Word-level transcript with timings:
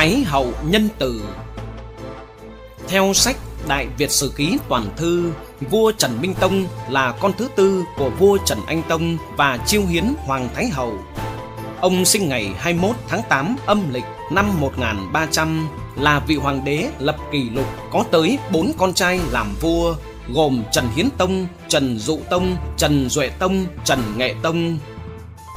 Thái 0.00 0.24
hậu 0.24 0.52
nhân 0.64 0.88
tử 0.98 1.22
Theo 2.88 3.12
sách 3.14 3.36
Đại 3.68 3.86
Việt 3.98 4.10
Sử 4.10 4.32
Ký 4.36 4.58
Toàn 4.68 4.86
Thư 4.96 5.32
Vua 5.70 5.92
Trần 5.92 6.20
Minh 6.20 6.34
Tông 6.40 6.66
là 6.88 7.12
con 7.20 7.32
thứ 7.38 7.48
tư 7.56 7.84
của 7.96 8.10
vua 8.10 8.38
Trần 8.44 8.58
Anh 8.66 8.82
Tông 8.88 9.16
và 9.36 9.58
chiêu 9.66 9.86
hiến 9.86 10.04
Hoàng 10.18 10.48
Thái 10.54 10.68
Hậu 10.68 10.98
Ông 11.80 12.04
sinh 12.04 12.28
ngày 12.28 12.54
21 12.58 12.96
tháng 13.08 13.22
8 13.28 13.56
âm 13.66 13.92
lịch 13.92 14.04
năm 14.32 14.60
1300 14.60 15.68
là 15.96 16.20
vị 16.26 16.36
hoàng 16.36 16.64
đế 16.64 16.88
lập 16.98 17.16
kỷ 17.32 17.50
lục 17.50 17.66
có 17.90 18.04
tới 18.10 18.38
4 18.52 18.72
con 18.78 18.94
trai 18.94 19.20
làm 19.30 19.54
vua 19.60 19.94
gồm 20.34 20.62
Trần 20.72 20.84
Hiến 20.94 21.08
Tông, 21.18 21.46
Trần 21.68 21.98
Dụ 21.98 22.20
Tông, 22.30 22.56
Trần 22.76 23.08
Duệ 23.08 23.28
Tông, 23.28 23.66
Trần 23.84 23.98
Nghệ 24.16 24.34
Tông. 24.42 24.78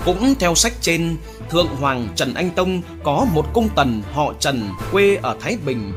Cũng 0.05 0.35
theo 0.39 0.55
sách 0.55 0.73
trên, 0.81 1.17
Thượng 1.49 1.67
Hoàng 1.67 2.07
Trần 2.15 2.33
Anh 2.33 2.49
Tông 2.49 2.81
có 3.03 3.25
một 3.33 3.45
cung 3.53 3.69
tần 3.75 4.01
họ 4.13 4.33
Trần 4.39 4.69
quê 4.91 5.15
ở 5.21 5.37
Thái 5.41 5.57
Bình. 5.65 5.93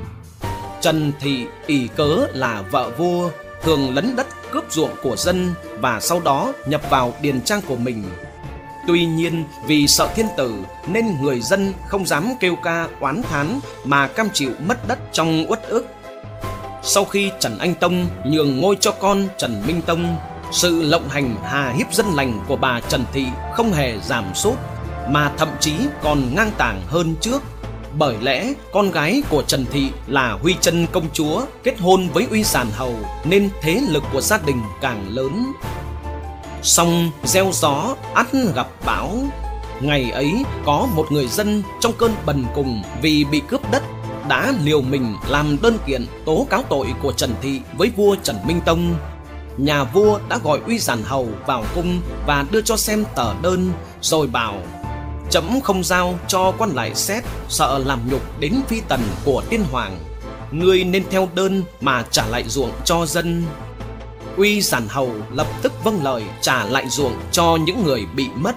Trần 0.80 1.12
Thị 1.20 1.46
ỷ 1.66 1.88
cớ 1.96 2.26
là 2.34 2.62
vợ 2.70 2.90
vua, 2.98 3.30
thường 3.62 3.94
lấn 3.94 4.16
đất 4.16 4.26
cướp 4.50 4.72
ruộng 4.72 4.90
của 5.02 5.16
dân 5.16 5.54
và 5.80 6.00
sau 6.00 6.20
đó 6.20 6.52
nhập 6.66 6.82
vào 6.90 7.14
điền 7.20 7.40
trang 7.40 7.60
của 7.68 7.76
mình. 7.76 8.04
Tuy 8.86 9.06
nhiên 9.06 9.44
vì 9.66 9.86
sợ 9.86 10.08
thiên 10.14 10.26
tử 10.36 10.54
nên 10.86 11.22
người 11.22 11.40
dân 11.40 11.72
không 11.88 12.06
dám 12.06 12.32
kêu 12.40 12.56
ca 12.56 12.88
oán 13.00 13.22
thán 13.22 13.60
mà 13.84 14.06
cam 14.06 14.28
chịu 14.32 14.50
mất 14.66 14.88
đất 14.88 14.98
trong 15.12 15.44
uất 15.48 15.62
ức. 15.68 15.86
Sau 16.82 17.04
khi 17.04 17.30
Trần 17.40 17.58
Anh 17.58 17.74
Tông 17.74 18.06
nhường 18.24 18.60
ngôi 18.60 18.76
cho 18.80 18.90
con 18.90 19.28
Trần 19.38 19.62
Minh 19.66 19.82
Tông, 19.82 20.16
sự 20.50 20.82
lộng 20.82 21.08
hành 21.08 21.36
hà 21.44 21.70
hiếp 21.70 21.94
dân 21.94 22.06
lành 22.14 22.40
của 22.48 22.56
bà 22.56 22.80
Trần 22.80 23.04
Thị 23.12 23.26
không 23.54 23.72
hề 23.72 23.98
giảm 23.98 24.24
sút, 24.34 24.54
mà 25.08 25.32
thậm 25.36 25.48
chí 25.60 25.74
còn 26.02 26.34
ngang 26.34 26.50
tàng 26.58 26.82
hơn 26.86 27.14
trước. 27.20 27.42
Bởi 27.98 28.16
lẽ 28.20 28.52
con 28.72 28.90
gái 28.90 29.22
của 29.30 29.42
Trần 29.42 29.66
Thị 29.72 29.90
là 30.06 30.32
Huy 30.42 30.54
chân 30.60 30.86
công 30.92 31.06
chúa 31.12 31.42
kết 31.62 31.78
hôn 31.80 32.08
với 32.08 32.26
Uy 32.30 32.44
sản 32.44 32.66
Hầu 32.72 32.94
nên 33.24 33.50
thế 33.60 33.80
lực 33.88 34.02
của 34.12 34.20
gia 34.20 34.38
đình 34.38 34.62
càng 34.80 35.08
lớn. 35.08 35.52
Xong 36.62 37.10
gieo 37.24 37.50
gió 37.52 37.96
ắt 38.14 38.26
gặp 38.54 38.66
bão. 38.86 39.12
Ngày 39.80 40.10
ấy 40.10 40.44
có 40.64 40.88
một 40.94 41.06
người 41.12 41.26
dân 41.26 41.62
trong 41.80 41.92
cơn 41.98 42.14
bần 42.26 42.44
cùng 42.54 42.82
vì 43.02 43.24
bị 43.24 43.42
cướp 43.48 43.70
đất 43.70 43.82
đã 44.28 44.52
liều 44.64 44.82
mình 44.82 45.14
làm 45.28 45.56
đơn 45.62 45.78
kiện 45.86 46.06
tố 46.24 46.46
cáo 46.50 46.62
tội 46.62 46.86
của 47.02 47.12
Trần 47.12 47.34
Thị 47.42 47.60
với 47.76 47.90
vua 47.96 48.16
Trần 48.22 48.36
Minh 48.46 48.60
Tông. 48.60 48.94
Nhà 49.58 49.84
vua 49.84 50.18
đã 50.28 50.38
gọi 50.38 50.60
uy 50.66 50.78
giản 50.78 51.02
hầu 51.02 51.28
vào 51.46 51.64
cung 51.74 52.00
và 52.26 52.44
đưa 52.50 52.60
cho 52.60 52.76
xem 52.76 53.04
tờ 53.14 53.34
đơn, 53.42 53.72
rồi 54.00 54.26
bảo, 54.26 54.54
chấm 55.30 55.60
không 55.60 55.84
giao 55.84 56.18
cho 56.28 56.52
quan 56.58 56.70
lại 56.70 56.94
xét, 56.94 57.24
sợ 57.48 57.78
làm 57.86 58.00
nhục 58.10 58.40
đến 58.40 58.54
phi 58.68 58.80
tần 58.88 59.00
của 59.24 59.42
tiên 59.50 59.64
hoàng. 59.70 59.98
Ngươi 60.50 60.84
nên 60.84 61.04
theo 61.10 61.28
đơn 61.34 61.62
mà 61.80 62.04
trả 62.10 62.26
lại 62.26 62.44
ruộng 62.48 62.72
cho 62.84 63.06
dân. 63.06 63.44
Uy 64.36 64.60
giản 64.62 64.88
hầu 64.88 65.10
lập 65.32 65.46
tức 65.62 65.72
vâng 65.84 66.04
lời 66.04 66.24
trả 66.40 66.64
lại 66.64 66.88
ruộng 66.88 67.14
cho 67.32 67.56
những 67.66 67.84
người 67.84 68.06
bị 68.14 68.28
mất. 68.34 68.56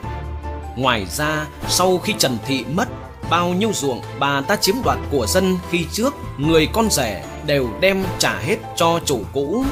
Ngoài 0.76 1.06
ra, 1.06 1.48
sau 1.68 1.98
khi 1.98 2.14
trần 2.18 2.38
thị 2.46 2.66
mất, 2.74 2.88
bao 3.30 3.50
nhiêu 3.50 3.72
ruộng 3.74 4.02
bà 4.20 4.42
ta 4.42 4.56
chiếm 4.56 4.76
đoạt 4.84 4.98
của 5.12 5.28
dân 5.28 5.58
khi 5.70 5.86
trước, 5.92 6.14
người 6.38 6.68
con 6.74 6.90
rể 6.92 7.24
đều 7.46 7.70
đem 7.80 8.04
trả 8.18 8.40
hết 8.40 8.58
cho 8.76 9.00
chủ 9.06 9.22
cũ 9.34 9.66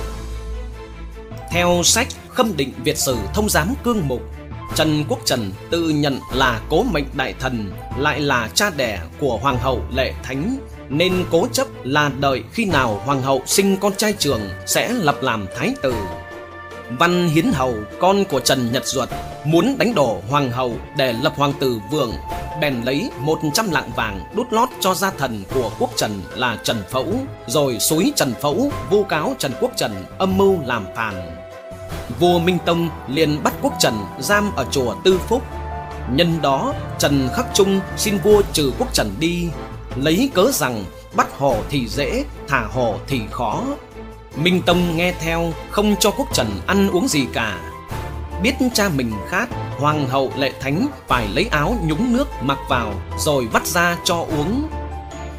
theo 1.49 1.81
sách 1.83 2.07
khâm 2.29 2.57
định 2.57 2.71
việt 2.83 2.97
sử 2.97 3.17
thông 3.33 3.49
giám 3.49 3.73
cương 3.83 4.07
mục 4.07 4.21
trần 4.75 5.03
quốc 5.09 5.19
trần 5.25 5.51
tự 5.69 5.89
nhận 5.89 6.19
là 6.33 6.61
cố 6.69 6.83
mệnh 6.83 7.05
đại 7.13 7.33
thần 7.39 7.71
lại 7.97 8.19
là 8.19 8.49
cha 8.53 8.69
đẻ 8.77 8.99
của 9.19 9.37
hoàng 9.37 9.57
hậu 9.57 9.81
lệ 9.95 10.13
thánh. 10.23 10.57
Nên 10.89 11.25
cố 11.31 11.47
chấp 11.47 11.67
là 11.83 12.11
đợi 12.19 12.43
khi 12.51 12.65
nào 12.65 13.01
hoàng 13.05 13.21
hậu 13.21 13.41
sinh 13.45 13.77
con 13.77 13.95
trai 13.95 14.13
trưởng 14.13 14.41
sẽ 14.65 14.93
lập 14.93 15.17
làm 15.21 15.45
thái 15.57 15.73
tử. 15.81 15.93
Văn 16.99 17.29
Hiến 17.29 17.51
Hầu, 17.53 17.73
con 17.99 18.23
của 18.25 18.39
Trần 18.39 18.71
Nhật 18.71 18.85
Duật, 18.85 19.09
muốn 19.45 19.75
đánh 19.77 19.95
đổ 19.95 20.21
hoàng 20.29 20.51
hậu 20.51 20.73
để 20.97 21.13
lập 21.23 21.33
hoàng 21.35 21.53
tử 21.59 21.79
Vượng, 21.91 22.13
bèn 22.61 22.81
lấy 22.81 23.09
100 23.19 23.71
lạng 23.71 23.91
vàng 23.95 24.19
đút 24.35 24.53
lót 24.53 24.69
cho 24.79 24.93
gia 24.93 25.11
thần 25.11 25.43
của 25.53 25.71
quốc 25.79 25.89
Trần 25.95 26.21
là 26.35 26.57
Trần 26.63 26.83
Phẫu, 26.89 27.13
rồi 27.47 27.79
xúi 27.79 28.13
Trần 28.15 28.33
Phẫu 28.41 28.71
vu 28.89 29.03
cáo 29.03 29.35
Trần 29.39 29.51
Quốc 29.59 29.71
Trần 29.77 30.05
âm 30.17 30.37
mưu 30.37 30.57
làm 30.65 30.85
phản. 30.95 31.37
Vua 32.19 32.39
Minh 32.39 32.57
Tông 32.65 32.89
liền 33.07 33.43
bắt 33.43 33.53
quốc 33.61 33.73
Trần 33.79 33.93
giam 34.19 34.51
ở 34.55 34.65
chùa 34.71 34.95
Tư 35.03 35.19
Phúc. 35.27 35.43
Nhân 36.11 36.39
đó, 36.41 36.73
Trần 36.99 37.29
Khắc 37.35 37.45
Trung 37.53 37.79
xin 37.97 38.17
vua 38.17 38.41
trừ 38.53 38.71
quốc 38.79 38.93
Trần 38.93 39.11
đi, 39.19 39.47
lấy 39.95 40.29
cớ 40.33 40.51
rằng 40.51 40.83
bắt 41.15 41.27
hổ 41.37 41.55
thì 41.69 41.87
dễ, 41.87 42.23
thả 42.47 42.67
hổ 42.71 42.95
thì 43.07 43.21
khó. 43.31 43.63
Minh 44.35 44.61
Tông 44.65 44.97
nghe 44.97 45.13
theo 45.19 45.53
không 45.71 45.95
cho 45.99 46.11
quốc 46.11 46.27
trần 46.33 46.47
ăn 46.67 46.89
uống 46.89 47.07
gì 47.07 47.25
cả 47.33 47.59
Biết 48.43 48.53
cha 48.73 48.89
mình 48.89 49.11
khát, 49.29 49.49
Hoàng 49.77 50.07
hậu 50.07 50.31
lệ 50.37 50.51
thánh 50.59 50.87
phải 51.07 51.27
lấy 51.27 51.47
áo 51.51 51.75
nhúng 51.85 52.13
nước 52.13 52.27
mặc 52.41 52.57
vào, 52.69 52.93
Rồi 53.19 53.47
vắt 53.53 53.67
ra 53.67 53.97
cho 54.03 54.15
uống. 54.15 54.67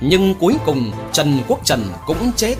Nhưng 0.00 0.34
cuối 0.34 0.54
cùng, 0.66 0.92
Trần 1.12 1.41
Quốc 1.48 1.60
Trần 1.64 1.84
cũng 2.06 2.32
chết. 2.37 2.54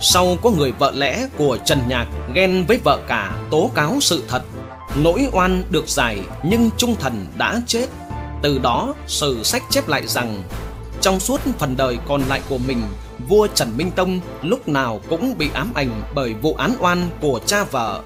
Sau 0.00 0.36
có 0.42 0.50
người 0.50 0.72
vợ 0.72 0.92
lẽ 0.94 1.28
của 1.38 1.58
Trần 1.64 1.78
Nhạc 1.88 2.06
Ghen 2.34 2.64
với 2.68 2.80
vợ 2.84 2.98
cả 3.08 3.32
tố 3.50 3.70
cáo 3.74 3.96
sự 4.00 4.24
thật, 4.28 4.42
Nỗi 5.02 5.28
oan 5.32 5.62
được 5.70 5.88
giải 5.88 6.20
nhưng 6.42 6.70
trung 6.76 6.96
thần 7.00 7.26
đã 7.38 7.60
chết. 7.66 7.86
Từ 8.42 8.58
đó, 8.58 8.94
sử 9.06 9.42
sách 9.42 9.62
chép 9.70 9.88
lại 9.88 10.06
rằng, 10.06 10.42
Trong 11.00 11.20
suốt 11.20 11.40
phần 11.58 11.76
đời 11.76 11.98
còn 12.08 12.22
lại 12.28 12.40
của 12.48 12.58
mình, 12.58 12.82
vua 13.28 13.46
Trần 13.54 13.76
Minh 13.76 13.90
Tông 13.90 14.20
lúc 14.42 14.68
nào 14.68 15.00
cũng 15.08 15.38
bị 15.38 15.48
ám 15.54 15.72
ảnh 15.74 16.02
bởi 16.14 16.34
vụ 16.34 16.54
án 16.54 16.74
oan 16.80 17.08
của 17.20 17.40
cha 17.46 17.64
vợ. 17.64 18.02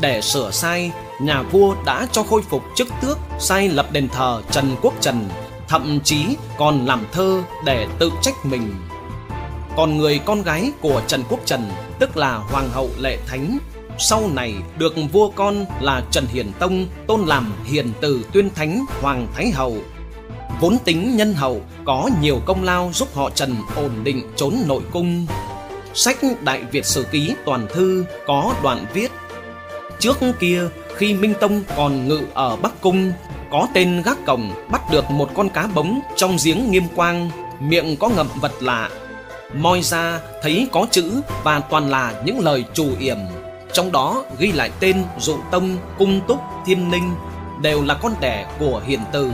Để 0.00 0.20
sửa 0.20 0.50
sai, 0.50 0.92
nhà 1.20 1.42
vua 1.42 1.74
đã 1.86 2.06
cho 2.12 2.22
khôi 2.22 2.42
phục 2.42 2.62
chức 2.76 2.88
tước, 3.02 3.18
sai 3.38 3.68
lập 3.68 3.92
đền 3.92 4.08
thờ 4.08 4.42
Trần 4.50 4.76
Quốc 4.82 4.94
Trần, 5.00 5.28
thậm 5.68 6.00
chí 6.04 6.26
còn 6.58 6.86
làm 6.86 7.06
thơ 7.12 7.42
để 7.64 7.86
tự 7.98 8.10
trách 8.22 8.46
mình. 8.46 8.74
Còn 9.76 9.98
người 9.98 10.20
con 10.24 10.42
gái 10.42 10.72
của 10.80 11.02
Trần 11.06 11.22
Quốc 11.28 11.40
Trần, 11.44 11.70
tức 11.98 12.16
là 12.16 12.36
Hoàng 12.36 12.70
hậu 12.72 12.90
Lệ 12.98 13.18
Thánh, 13.26 13.58
sau 13.98 14.30
này 14.34 14.54
được 14.78 14.94
vua 15.12 15.30
con 15.30 15.64
là 15.80 16.02
Trần 16.10 16.26
Hiền 16.26 16.52
Tông 16.58 16.86
tôn 17.06 17.20
làm 17.26 17.52
hiền 17.64 17.92
tử 18.00 18.26
tuyên 18.32 18.50
thánh 18.54 18.84
Hoàng 19.00 19.26
Thái 19.34 19.50
Hậu 19.50 19.76
vốn 20.60 20.76
tính 20.84 21.16
nhân 21.16 21.34
hậu 21.34 21.60
có 21.84 22.10
nhiều 22.20 22.40
công 22.46 22.64
lao 22.64 22.90
giúp 22.94 23.08
họ 23.14 23.30
Trần 23.30 23.56
ổn 23.76 23.90
định 24.04 24.22
trốn 24.36 24.54
nội 24.66 24.82
cung. 24.92 25.26
Sách 25.94 26.16
Đại 26.40 26.62
Việt 26.70 26.86
Sử 26.86 27.04
Ký 27.10 27.34
Toàn 27.44 27.66
Thư 27.74 28.04
có 28.26 28.54
đoạn 28.62 28.86
viết 28.92 29.12
Trước 29.98 30.18
kia 30.40 30.62
khi 30.96 31.14
Minh 31.14 31.34
Tông 31.40 31.62
còn 31.76 32.08
ngự 32.08 32.20
ở 32.34 32.56
Bắc 32.56 32.80
Cung 32.80 33.12
Có 33.50 33.68
tên 33.74 34.02
gác 34.04 34.26
cổng 34.26 34.52
bắt 34.70 34.82
được 34.90 35.10
một 35.10 35.30
con 35.34 35.48
cá 35.48 35.66
bống 35.66 36.00
trong 36.16 36.36
giếng 36.44 36.70
nghiêm 36.70 36.84
quang 36.96 37.30
Miệng 37.60 37.96
có 37.96 38.08
ngậm 38.08 38.26
vật 38.40 38.52
lạ. 38.60 38.90
Moi 39.54 39.82
ra 39.82 40.20
thấy 40.42 40.68
có 40.72 40.86
chữ 40.90 41.20
và 41.42 41.60
toàn 41.60 41.90
là 41.90 42.22
những 42.24 42.40
lời 42.40 42.64
trù 42.74 42.86
yểm. 42.98 43.18
Trong 43.72 43.92
đó 43.92 44.24
ghi 44.38 44.52
lại 44.52 44.70
tên 44.80 45.04
Dụ 45.18 45.36
Tông, 45.50 45.76
Cung 45.98 46.20
Túc, 46.28 46.38
Thiên 46.66 46.90
Ninh 46.90 47.14
Đều 47.62 47.82
là 47.82 47.94
con 47.94 48.12
đẻ 48.20 48.46
của 48.58 48.82
hiền 48.86 49.00
từ. 49.12 49.30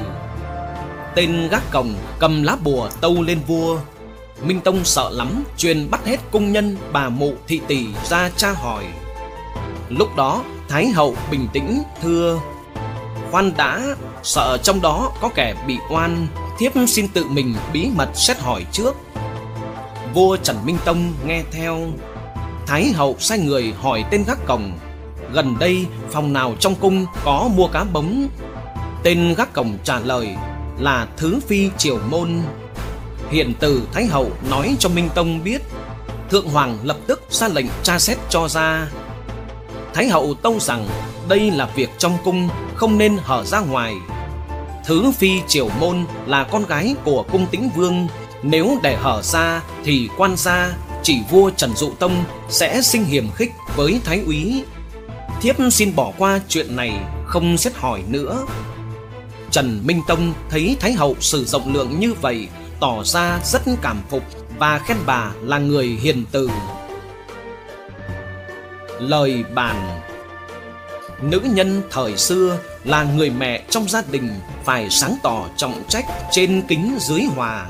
Tên 1.15 1.49
gác 1.50 1.70
cổng 1.72 1.94
cầm 2.19 2.43
lá 2.43 2.56
bùa 2.65 2.88
tâu 3.00 3.22
lên 3.22 3.41
vua. 3.47 3.78
Minh 4.43 4.60
Tông 4.60 4.84
sợ 4.84 5.10
lắm 5.12 5.44
Truyền 5.56 5.91
bắt 5.91 6.06
hết 6.06 6.16
cung 6.31 6.53
nhân 6.53 6.76
bà 6.93 7.09
mụ 7.09 7.32
thị 7.47 7.60
tỷ 7.66 7.87
ra 8.09 8.31
tra 8.37 8.53
hỏi. 8.53 8.84
Lúc 9.88 10.16
đó 10.16 10.43
Thái 10.70 10.88
hậu 10.88 11.17
bình 11.31 11.49
tĩnh 11.52 11.82
thưa. 12.02 12.40
Khoan 13.31 13.52
đã 13.56 13.96
Sợ 14.22 14.58
trong 14.62 14.81
đó 14.81 15.12
có 15.20 15.28
kẻ 15.34 15.55
bị 15.67 15.78
oan 15.90 16.26
Thiếp 16.58 16.72
xin 16.88 17.08
tự 17.08 17.25
mình 17.25 17.55
bí 17.72 17.88
mật 17.96 18.08
xét 18.14 18.38
hỏi 18.38 18.67
trước. 18.72 18.96
Vua 20.14 20.37
Trần 20.37 20.56
Minh 20.64 20.78
Tông 20.84 21.12
nghe 21.26 21.43
theo. 21.52 21.78
Thái 22.67 22.93
hậu 22.93 23.17
sai 23.19 23.38
người 23.38 23.75
hỏi 23.81 24.05
tên 24.11 24.25
gác 24.26 24.46
cổng. 24.46 24.72
Gần 25.32 25.56
đây 25.58 25.87
phòng 26.11 26.32
nào 26.32 26.55
trong 26.61 26.75
cung 26.75 27.06
có 27.25 27.49
mua 27.55 27.67
cá 27.67 27.84
bống? 27.84 28.28
Tên 29.02 29.34
gác 29.37 29.52
cổng 29.52 29.78
trả 29.84 29.99
lời 29.99 30.28
là 30.78 31.06
Thứ 31.17 31.40
Phi 31.49 31.70
Triều 31.78 31.99
Môn. 32.11 32.43
Hiện 33.31 33.55
từ 33.61 33.82
Thái 33.93 34.06
Hậu 34.06 34.31
nói 34.50 34.76
cho 34.78 34.88
Minh 34.88 35.08
Tông 35.14 35.44
biết, 35.44 35.62
Thượng 36.31 36.49
Hoàng 36.49 36.78
lập 36.82 36.96
tức 37.06 37.22
ra 37.31 37.49
lệnh 37.49 37.67
tra 37.82 37.99
xét 37.99 38.19
cho 38.28 38.49
ra. 38.49 38.88
Thái 39.94 40.08
Hậu 40.08 40.34
tâu 40.34 40.58
rằng 40.60 40.87
đây 41.28 41.50
là 41.50 41.66
việc 41.75 41.90
trong 41.98 42.19
cung 42.25 42.48
không 42.75 42.98
nên 42.98 43.16
hở 43.22 43.44
ra 43.44 43.60
ngoài. 43.60 43.94
Thứ 44.84 45.12
Phi 45.12 45.40
Triều 45.48 45.69
Môn 45.81 46.04
là 46.26 46.44
con 46.44 46.66
gái 46.66 46.94
của 47.04 47.25
cung 47.32 47.46
tĩnh 47.46 47.70
vương, 47.76 48.08
nếu 48.42 48.78
để 48.82 48.96
hở 48.96 49.22
ra 49.22 49.62
thì 49.84 50.08
quan 50.16 50.37
gia 50.37 50.72
chỉ 51.02 51.19
vua 51.31 51.50
Trần 51.50 51.76
Dụ 51.76 51.90
Tông 51.90 52.25
sẽ 52.48 52.82
sinh 52.82 53.04
hiểm 53.04 53.31
khích 53.34 53.52
với 53.76 54.00
Thái 54.04 54.20
úy. 54.26 54.64
Thiếp 55.40 55.56
xin 55.72 55.96
bỏ 55.96 56.12
qua 56.19 56.40
chuyện 56.48 56.76
này, 56.76 56.93
không 57.26 57.58
xét 57.58 57.75
hỏi 57.76 58.02
nữa. 58.08 58.46
Trần 59.50 59.81
Minh 59.84 60.00
Tông 60.08 60.32
thấy 60.50 60.76
Thái 60.81 60.93
Hậu 60.93 61.16
sử 61.20 61.44
rộng 61.44 61.75
lượng 61.75 62.00
như 62.00 62.14
vậy 62.20 62.48
tỏ 62.81 63.04
ra 63.04 63.40
rất 63.44 63.62
cảm 63.82 64.02
phục 64.10 64.22
và 64.58 64.78
khen 64.78 64.96
bà 65.06 65.31
là 65.43 65.58
người 65.58 65.86
hiền 65.86 66.25
từ. 66.32 66.50
Lời 69.00 69.44
bàn 69.55 70.00
Nữ 71.23 71.41
nhân 71.44 71.82
thời 71.91 72.17
xưa 72.17 72.58
là 72.85 73.02
người 73.02 73.31
mẹ 73.31 73.62
trong 73.70 73.88
gia 73.88 74.02
đình 74.11 74.29
phải 74.64 74.91
sáng 74.91 75.17
tỏ 75.23 75.44
trọng 75.56 75.82
trách 75.88 76.05
trên 76.31 76.62
kính 76.69 76.99
dưới 77.00 77.23
hòa. 77.37 77.67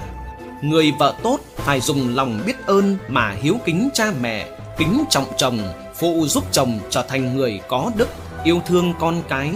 Người 0.63 0.93
vợ 0.99 1.15
tốt 1.23 1.39
phải 1.57 1.81
dùng 1.81 2.15
lòng 2.17 2.41
biết 2.47 2.67
ơn 2.67 2.97
mà 3.09 3.31
hiếu 3.31 3.57
kính 3.65 3.89
cha 3.95 4.13
mẹ, 4.21 4.49
kính 4.79 5.05
trọng 5.11 5.25
chồng, 5.37 5.59
phụ 5.95 6.27
giúp 6.27 6.45
chồng 6.53 6.79
trở 6.91 7.03
thành 7.03 7.37
người 7.37 7.61
có 7.69 7.91
đức, 7.97 8.09
yêu 8.45 8.63
thương 8.67 8.95
con 9.01 9.23
cái. 9.29 9.53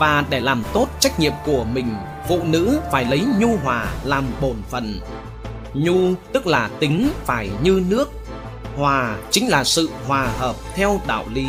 Và 0.00 0.24
để 0.30 0.40
làm 0.40 0.62
tốt 0.72 0.88
trách 1.00 1.20
nhiệm 1.20 1.32
của 1.44 1.64
mình, 1.64 1.94
phụ 2.28 2.40
nữ 2.44 2.80
phải 2.92 3.04
lấy 3.04 3.22
nhu 3.38 3.56
hòa 3.56 3.86
làm 4.04 4.24
bổn 4.40 4.56
phận. 4.70 5.00
Nhu 5.74 6.14
tức 6.32 6.46
là 6.46 6.70
tính 6.80 7.10
phải 7.24 7.50
như 7.62 7.82
nước, 7.88 8.12
hòa 8.76 9.16
chính 9.30 9.48
là 9.48 9.64
sự 9.64 9.90
hòa 10.06 10.28
hợp 10.38 10.56
theo 10.74 11.00
đạo 11.06 11.24
lý 11.32 11.46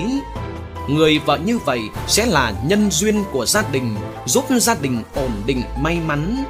Người 0.87 1.19
vợ 1.19 1.37
như 1.45 1.57
vậy 1.57 1.81
sẽ 2.07 2.25
là 2.25 2.53
nhân 2.65 2.91
duyên 2.91 3.23
của 3.31 3.45
gia 3.45 3.63
đình, 3.71 3.95
giúp 4.25 4.45
gia 4.61 4.75
đình 4.81 5.03
ổn 5.15 5.31
định 5.45 5.61
may 5.79 5.99
mắn. 6.07 6.43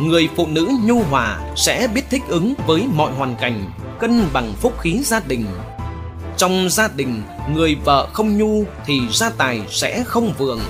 Người 0.00 0.28
phụ 0.36 0.46
nữ 0.46 0.68
nhu 0.84 1.02
hòa 1.02 1.40
sẽ 1.56 1.88
biết 1.94 2.02
thích 2.10 2.22
ứng 2.28 2.54
với 2.66 2.82
mọi 2.94 3.12
hoàn 3.12 3.36
cảnh, 3.36 3.70
cân 4.00 4.24
bằng 4.32 4.54
phúc 4.60 4.72
khí 4.80 5.00
gia 5.04 5.20
đình. 5.20 5.46
Trong 6.36 6.70
gia 6.70 6.88
đình, 6.88 7.22
người 7.54 7.74
vợ 7.84 8.08
không 8.12 8.38
nhu 8.38 8.64
thì 8.86 9.00
gia 9.12 9.30
tài 9.30 9.60
sẽ 9.70 10.04
không 10.06 10.32
vượng. 10.38 10.60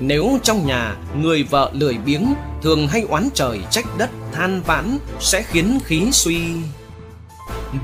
Nếu 0.00 0.38
trong 0.42 0.66
nhà 0.66 0.96
người 1.16 1.42
vợ 1.42 1.70
lười 1.74 1.94
biếng, 1.94 2.34
thường 2.62 2.88
hay 2.88 3.02
oán 3.08 3.28
trời 3.34 3.60
trách 3.70 3.86
đất 3.98 4.10
than 4.32 4.62
vãn 4.62 4.98
sẽ 5.20 5.42
khiến 5.42 5.78
khí 5.84 6.12
suy. 6.12 6.40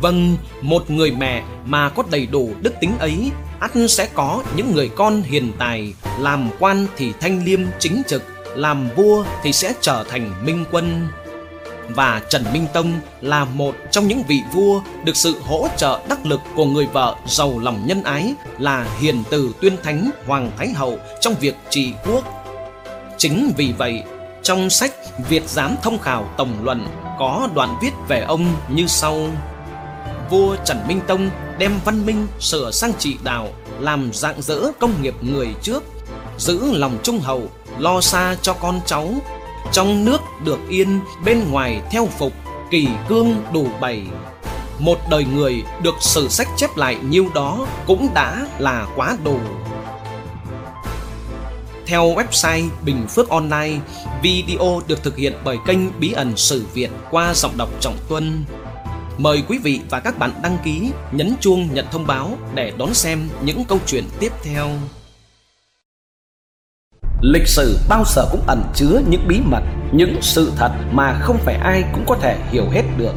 Vâng, 0.00 0.36
một 0.62 0.90
người 0.90 1.10
mẹ 1.10 1.42
mà 1.66 1.88
có 1.88 2.02
đầy 2.10 2.26
đủ 2.26 2.50
đức 2.60 2.74
tính 2.80 2.92
ấy 2.98 3.30
ắt 3.60 3.70
sẽ 3.88 4.08
có 4.14 4.42
những 4.56 4.74
người 4.74 4.88
con 4.88 5.22
hiền 5.22 5.52
tài, 5.58 5.94
làm 6.18 6.50
quan 6.58 6.86
thì 6.96 7.12
thanh 7.20 7.44
liêm 7.44 7.60
chính 7.78 8.02
trực, 8.06 8.22
làm 8.56 8.88
vua 8.96 9.24
thì 9.42 9.52
sẽ 9.52 9.72
trở 9.80 10.04
thành 10.08 10.32
minh 10.44 10.64
quân. 10.70 11.08
Và 11.88 12.22
Trần 12.28 12.44
Minh 12.52 12.66
Tông 12.72 12.92
là 13.20 13.44
một 13.44 13.74
trong 13.90 14.08
những 14.08 14.22
vị 14.28 14.40
vua 14.52 14.80
được 15.04 15.16
sự 15.16 15.40
hỗ 15.42 15.68
trợ 15.76 16.00
đắc 16.08 16.26
lực 16.26 16.40
của 16.56 16.64
người 16.64 16.86
vợ 16.86 17.16
giàu 17.26 17.58
lòng 17.58 17.82
nhân 17.86 18.02
ái 18.02 18.34
là 18.58 18.86
hiền 19.00 19.22
từ 19.30 19.52
tuyên 19.60 19.76
thánh 19.82 20.10
Hoàng 20.26 20.50
Thái 20.58 20.68
Hậu 20.68 20.98
trong 21.20 21.34
việc 21.40 21.54
trị 21.70 21.92
quốc. 22.06 22.24
Chính 23.18 23.52
vì 23.56 23.72
vậy, 23.78 24.02
trong 24.42 24.70
sách 24.70 24.92
Việt 25.28 25.48
Giám 25.48 25.76
Thông 25.82 25.98
Khảo 25.98 26.24
Tổng 26.36 26.54
Luận 26.62 26.86
có 27.18 27.48
đoạn 27.54 27.76
viết 27.82 27.92
về 28.08 28.20
ông 28.20 28.46
như 28.68 28.86
sau 28.86 29.28
vua 30.32 30.56
Trần 30.64 30.88
Minh 30.88 31.00
Tông 31.06 31.30
đem 31.58 31.80
văn 31.84 32.06
minh 32.06 32.26
sửa 32.40 32.70
sang 32.70 32.92
trị 32.98 33.16
đạo, 33.24 33.48
làm 33.80 34.10
dạng 34.12 34.42
dỡ 34.42 34.72
công 34.80 35.02
nghiệp 35.02 35.14
người 35.20 35.48
trước, 35.62 35.82
giữ 36.38 36.72
lòng 36.72 36.98
trung 37.02 37.20
hậu, 37.20 37.42
lo 37.78 38.00
xa 38.00 38.36
cho 38.42 38.52
con 38.54 38.80
cháu. 38.86 39.14
Trong 39.72 40.04
nước 40.04 40.20
được 40.44 40.58
yên, 40.68 41.00
bên 41.24 41.50
ngoài 41.50 41.82
theo 41.90 42.08
phục, 42.18 42.32
kỳ 42.70 42.88
cương 43.08 43.42
đủ 43.52 43.66
bảy. 43.80 44.02
Một 44.78 44.98
đời 45.10 45.24
người 45.34 45.62
được 45.82 45.94
sử 46.00 46.28
sách 46.28 46.48
chép 46.56 46.76
lại 46.76 46.96
nhiêu 47.10 47.26
đó 47.34 47.66
cũng 47.86 48.08
đã 48.14 48.46
là 48.58 48.86
quá 48.96 49.16
đủ. 49.24 49.38
Theo 51.86 52.14
website 52.14 52.68
Bình 52.84 53.06
Phước 53.08 53.28
Online, 53.28 53.78
video 54.22 54.82
được 54.86 55.02
thực 55.02 55.16
hiện 55.16 55.32
bởi 55.44 55.58
kênh 55.66 56.00
Bí 56.00 56.12
ẩn 56.12 56.36
Sử 56.36 56.64
Việt 56.74 56.90
qua 57.10 57.34
giọng 57.34 57.56
đọc 57.56 57.68
Trọng 57.80 57.96
Tuân. 58.08 58.44
Mời 59.22 59.42
quý 59.48 59.58
vị 59.58 59.80
và 59.90 60.00
các 60.00 60.18
bạn 60.18 60.30
đăng 60.42 60.58
ký, 60.64 60.90
nhấn 61.12 61.34
chuông 61.40 61.74
nhận 61.74 61.86
thông 61.90 62.06
báo 62.06 62.30
để 62.54 62.72
đón 62.78 62.94
xem 62.94 63.28
những 63.42 63.64
câu 63.64 63.78
chuyện 63.86 64.04
tiếp 64.20 64.32
theo. 64.42 64.68
Lịch 67.20 67.46
sử 67.46 67.78
bao 67.88 68.04
giờ 68.06 68.28
cũng 68.32 68.42
ẩn 68.46 68.62
chứa 68.74 69.00
những 69.08 69.28
bí 69.28 69.40
mật, 69.44 69.62
những 69.92 70.16
sự 70.20 70.52
thật 70.56 70.70
mà 70.92 71.18
không 71.20 71.38
phải 71.38 71.54
ai 71.54 71.84
cũng 71.92 72.04
có 72.06 72.16
thể 72.20 72.38
hiểu 72.50 72.64
hết 72.70 72.82
được. 72.98 73.12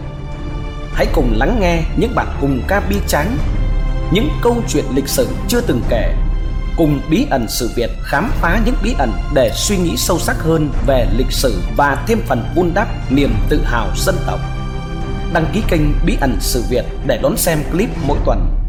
Hãy 0.94 1.08
cùng 1.14 1.34
lắng 1.38 1.58
nghe 1.62 1.84
những 1.98 2.16
bản 2.16 2.38
hùng 2.42 2.62
ca 2.68 2.80
bi 2.90 2.96
tráng, 3.08 3.38
những 4.12 4.30
câu 4.42 4.64
chuyện 4.68 4.86
lịch 4.96 5.08
sử 5.08 5.28
chưa 5.48 5.62
từng 5.62 5.82
kể, 5.90 6.14
cùng 6.78 7.02
bí 7.10 7.26
ẩn 7.30 7.46
sự 7.50 7.70
Việt 7.76 7.90
khám 8.04 8.32
phá 8.42 8.62
những 8.66 8.76
bí 8.84 8.96
ẩn 8.98 9.12
để 9.34 9.52
suy 9.56 9.78
nghĩ 9.78 9.98
sâu 9.98 10.20
sắc 10.20 10.36
hơn 10.40 10.70
về 10.88 11.08
lịch 11.18 11.32
sử 11.32 11.62
và 11.78 12.04
thêm 12.08 12.22
phần 12.28 12.46
vun 12.56 12.72
đắp 12.74 13.12
niềm 13.12 13.34
tự 13.50 13.64
hào 13.64 13.92
dân 13.96 14.16
tộc 14.28 14.55
đăng 15.36 15.46
ký 15.54 15.62
kênh 15.68 15.82
Bí 16.06 16.18
ẩn 16.22 16.38
sự 16.40 16.64
Việt 16.70 16.86
để 17.08 17.20
đón 17.24 17.38
xem 17.38 17.60
clip 17.72 17.90
mỗi 18.08 18.18
tuần. 18.26 18.65